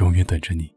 [0.00, 0.72] 永远等着你。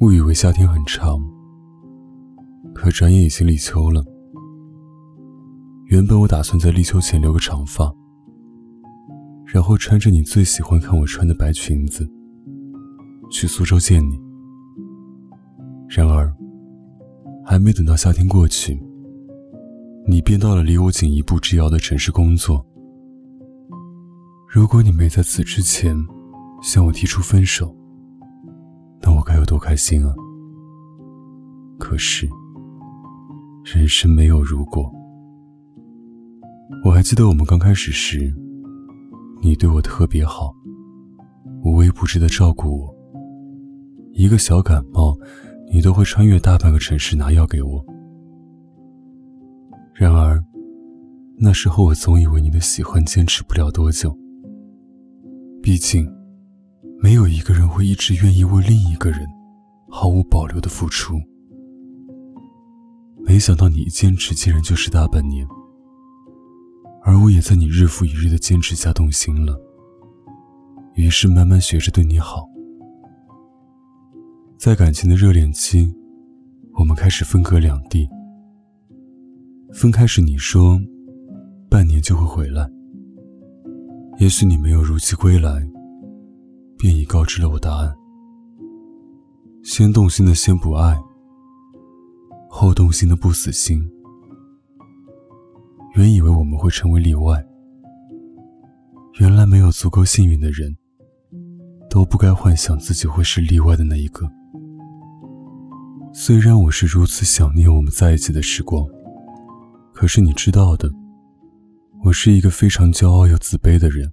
[0.00, 1.20] 误以为夏天很长，
[2.74, 4.02] 可转眼已经立秋了。
[5.86, 7.92] 原本我打算在立秋前留个长发，
[9.44, 12.08] 然后穿着你最喜欢看我穿的白裙子，
[13.30, 14.18] 去苏州见你。
[15.88, 16.34] 然而，
[17.44, 18.80] 还没等到夏天过去。
[20.06, 22.64] 你便到了离我仅一步之遥的城市工作。
[24.48, 25.96] 如果你没在此之前
[26.62, 27.74] 向我提出分手，
[29.00, 30.12] 那我该有多开心啊！
[31.78, 32.28] 可是，
[33.64, 34.92] 人生没有如果。
[36.84, 38.34] 我还记得我们刚开始时，
[39.40, 40.54] 你对我特别好，
[41.62, 42.94] 无微不至的照顾我。
[44.12, 45.16] 一个小感冒，
[45.72, 47.84] 你都会穿越大半个城市拿药给我。
[50.00, 50.42] 然而，
[51.36, 54.16] 那时候我总以为你的喜欢坚持不了多久。
[55.62, 56.10] 毕竟，
[57.02, 59.28] 没有一个人会一直愿意为另一个人
[59.90, 61.20] 毫无保留的付出。
[63.18, 65.46] 没想到你一坚持竟然就是大半年，
[67.02, 69.54] 而我也在你日复一日的坚持下动心了。
[70.94, 72.48] 于是慢慢学着对你好。
[74.56, 75.94] 在感情的热恋期，
[76.78, 78.08] 我们开始分隔两地。
[79.72, 80.80] 分开时你说，
[81.70, 82.68] 半年就会回来。
[84.18, 85.66] 也许你没有如期归来，
[86.76, 87.94] 便已告知了我答案。
[89.62, 90.98] 先动心的先不爱，
[92.48, 93.88] 后动心的不死心。
[95.94, 97.42] 原以为我们会成为例外，
[99.20, 100.76] 原来没有足够幸运的人，
[101.88, 104.28] 都不该幻想自己会是例外的那一个。
[106.12, 108.84] 虽然我是如此想念我们在一起的时光。
[110.00, 110.90] 可是你知道的，
[112.02, 114.10] 我是一个非常骄傲又自卑的人，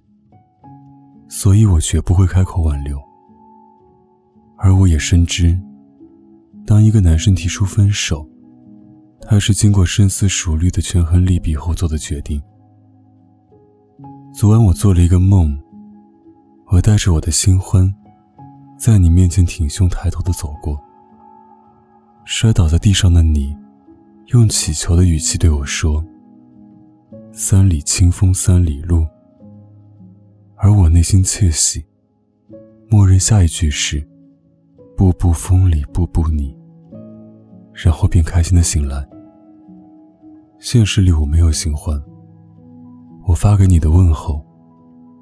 [1.30, 3.00] 所以我绝不会开口挽留。
[4.58, 5.58] 而我也深知，
[6.66, 8.28] 当一个男生提出分手，
[9.22, 12.38] 他是经过深思熟虑的权衡利弊后做的决定。
[14.34, 15.58] 昨晚我做了一个梦，
[16.66, 17.90] 我带着我的新欢，
[18.78, 20.78] 在你面前挺胸抬头的走过，
[22.26, 23.56] 摔倒在地上的你。
[24.28, 26.04] 用乞求的语气对我说
[27.32, 29.06] ：“三里清风三里路。”
[30.54, 31.82] 而我内心窃喜，
[32.90, 34.06] 默认下一句是
[34.94, 36.54] ：“步步风里步步你。”
[37.72, 39.08] 然后便开心的醒来。
[40.58, 41.98] 现实里我没有新欢，
[43.26, 44.44] 我发给你的问候，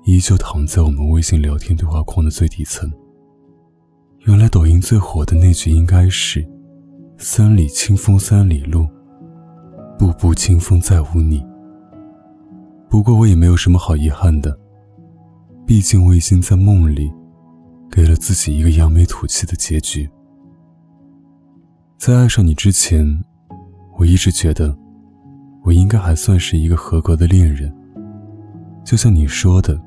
[0.05, 2.91] 依旧躺在我们微信聊天对话框的最底层。
[4.25, 6.45] 原来抖音最火的那句应该是
[7.19, 8.84] ：“三里清风三里路。”
[9.99, 11.45] 步步清风再无你。
[12.89, 14.57] 不过我也没有什么好遗憾的，
[15.67, 17.12] 毕竟我已经在梦里，
[17.91, 20.09] 给了自己一个扬眉吐气的结局。
[21.99, 23.05] 在爱上你之前，
[23.99, 24.77] 我一直觉得，
[25.65, 27.75] 我应该还算是一个合格的恋人。
[28.84, 29.81] 就像你说的，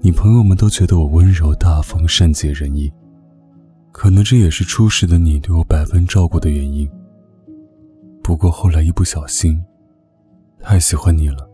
[0.00, 2.92] 你朋友们都觉得我温柔大方、善解人意，
[3.92, 6.90] 可能这也是初时的你对我百般照顾的原因。
[8.26, 9.62] 不过后来一不小心，
[10.58, 11.48] 太喜欢你了，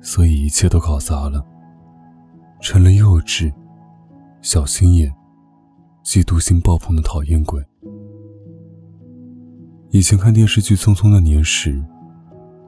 [0.00, 1.44] 所以一切都搞砸了，
[2.60, 3.52] 成了幼稚、
[4.40, 5.12] 小心眼、
[6.04, 7.60] 嫉妒心爆棚的讨厌鬼。
[9.90, 11.84] 以前看电视剧《匆匆那年》时，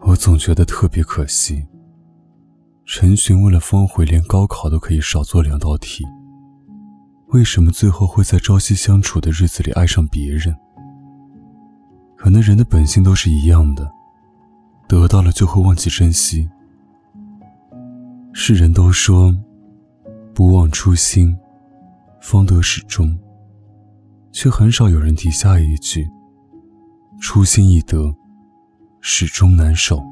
[0.01, 1.65] 我总觉得特别可惜，
[2.85, 6.05] 陈寻为了方茴连高考都可以少做两道题，
[7.29, 10.53] 为什么最后会在朝夕相处的日子里爱上别人？
[12.19, 13.89] 可能人的本性都是一样的，
[14.89, 16.49] 得到了就会忘记珍惜。
[18.33, 19.33] 世人都说，
[20.35, 21.35] 不忘初心，
[22.21, 23.17] 方得始终，
[24.33, 26.09] 却很少有人提下一句：
[27.21, 28.13] 初心易得，
[29.01, 30.03] 始终难守。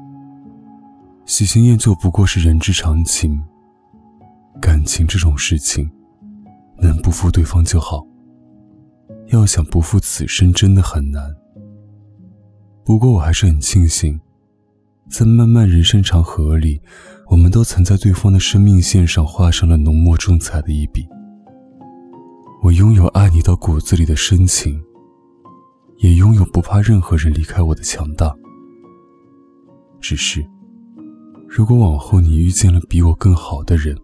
[1.25, 3.37] 喜新厌旧不过是人之常情，
[4.61, 5.91] 感情这种事情，
[6.79, 8.07] 能不负对方就好。
[9.27, 11.35] 要想不负此生，真的很难。
[12.87, 14.17] 不过我还是很庆幸，
[15.09, 16.79] 在漫漫人生长河里，
[17.27, 21.05] 我们都曾在对方的生命线上画上了浓墨重彩的一笔。
[22.63, 24.81] 我拥有爱你到骨子里的深情，
[25.97, 28.33] 也拥有不怕任何人离开我的强大。
[29.99, 30.47] 只是，
[31.45, 33.97] 如果往后你遇见了比我更好的人，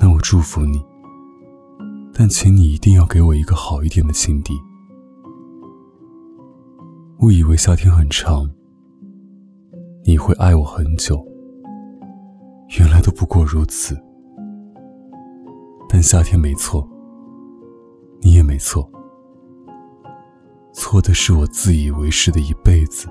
[0.00, 0.82] 那我祝福你。
[2.12, 4.54] 但请你一定要给我一个好一点的情敌。
[7.20, 8.48] 误以为夏天很长。
[10.04, 11.22] 你会爱我很久，
[12.78, 13.94] 原来都不过如此。
[15.86, 16.88] 但夏天没错，
[18.22, 18.90] 你也没错，
[20.72, 23.06] 错的是我自以为是的一辈子。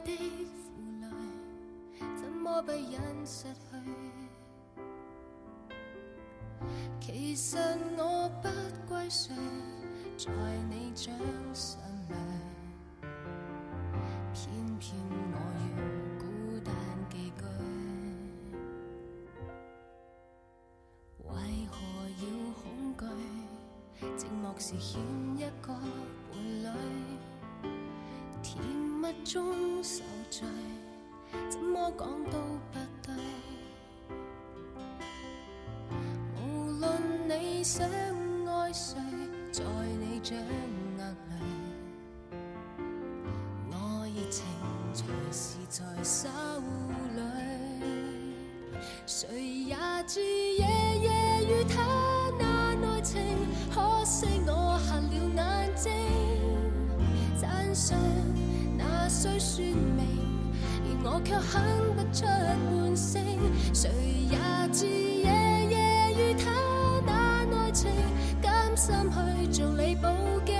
[0.00, 1.06] 的负累，
[2.16, 3.58] 怎么不忍失去？
[7.00, 7.56] 其实
[7.96, 8.48] 我不
[8.88, 9.34] 归谁，
[10.16, 10.30] 在
[10.68, 11.14] 你掌
[11.54, 11.78] 心
[12.08, 12.14] 里，
[14.34, 14.94] 偏偏
[15.32, 15.70] 我要
[16.18, 16.22] 孤
[16.64, 16.74] 单
[17.08, 17.42] 寄居。
[21.24, 21.30] 为
[21.70, 21.76] 何
[22.18, 22.22] 要
[22.54, 22.62] 恐
[22.98, 23.02] 惧？
[24.16, 25.00] 寂寞时欠
[25.36, 26.66] 一个伴侣。
[29.24, 30.46] 中受罪，
[31.48, 32.38] 怎么讲都
[32.72, 33.14] 不对。
[36.36, 36.90] 无论
[37.28, 37.86] 你想
[38.46, 38.96] 爱谁，
[39.52, 39.62] 在
[40.00, 40.36] 你掌
[40.98, 42.34] 握里，
[43.70, 44.44] 我热情
[44.92, 46.28] 随时在手
[47.16, 47.20] 里。
[49.06, 49.76] 谁也
[50.06, 50.64] 知夜
[51.02, 51.08] 夜
[51.48, 51.82] 与他
[52.38, 52.44] 那
[52.86, 53.20] 爱情，
[53.74, 55.02] 可惜我瞎了
[55.34, 55.90] 眼睛，
[57.40, 57.96] 赞赏。
[59.08, 59.64] 需说
[59.96, 60.06] 明，
[60.84, 61.62] 而我却哼
[61.96, 63.22] 不出半声。
[63.72, 63.90] 谁
[64.30, 64.36] 也
[64.70, 65.24] 知夜
[65.70, 65.76] 夜
[66.12, 66.50] 与他
[67.06, 67.10] 那
[67.56, 67.90] 爱情，
[68.42, 70.12] 甘心去做你报
[70.44, 70.54] 警。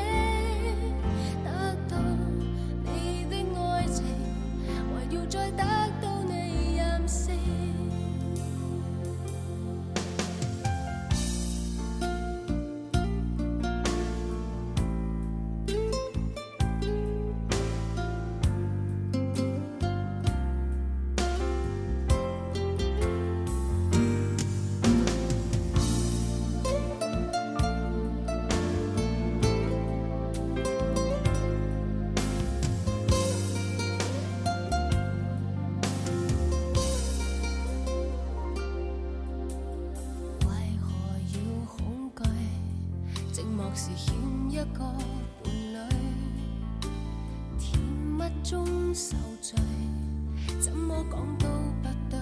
[48.48, 48.64] 中
[48.94, 49.58] 受罪，
[50.58, 51.46] 怎么讲都
[51.82, 52.18] 不对。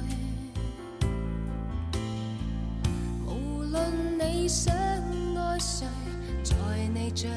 [3.28, 5.86] 无论你想爱谁，
[6.42, 6.52] 在
[6.92, 7.30] 你掌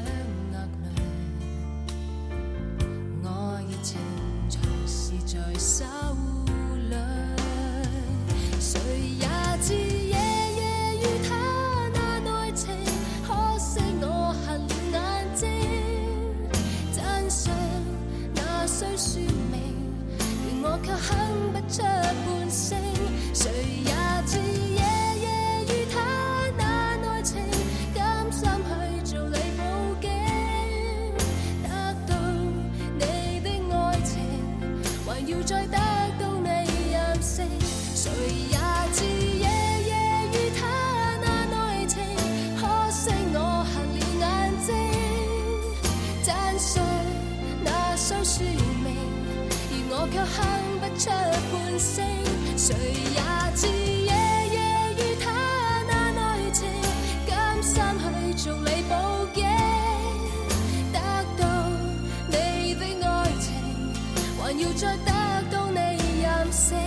[64.61, 65.11] 要再得
[65.49, 65.79] 到你
[66.21, 66.77] 任性，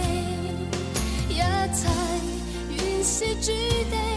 [1.31, 1.89] 一切
[2.69, 3.51] 原是注
[3.91, 4.12] 定。